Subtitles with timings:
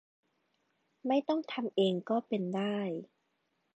[1.07, 2.77] ไม่ต้องทำเอง ก็เป็นได้